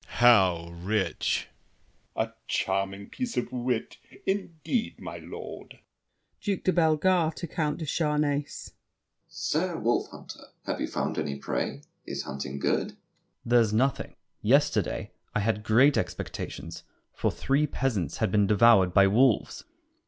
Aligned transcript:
How 0.15 0.69
rich! 0.71 1.47
L'ANGELY. 2.15 2.33
A 2.33 2.33
charming 2.47 3.09
piece 3.11 3.37
of 3.37 3.51
wit, 3.51 3.97
indeed, 4.25 4.99
my 4.99 5.19
lord! 5.19 5.77
DUKE 6.41 6.63
DE 6.63 6.73
BELLEGARDE 6.73 7.35
(to 7.35 7.45
Count 7.47 7.77
de 7.77 7.85
Charnacé). 7.85 8.71
Sir 9.27 9.77
wolf 9.77 10.09
hunter, 10.09 10.45
have 10.65 10.81
you 10.81 10.87
found 10.87 11.19
any 11.19 11.35
prey? 11.35 11.81
Is 12.07 12.23
hunting 12.23 12.57
good? 12.57 12.77
COUNT 12.79 12.87
DE 12.87 12.93
CHARNACÉ. 12.93 13.45
There's 13.49 13.73
nothing! 13.73 14.15
Yesterday 14.41 15.11
I 15.35 15.41
had 15.41 15.61
great 15.61 15.95
expectations, 15.99 16.81
for 17.13 17.29
three 17.31 17.67
peasants 17.67 18.17
Had 18.17 18.31
been 18.31 18.47
devoured 18.47 18.95
by 18.95 19.05
wolves. 19.05 19.65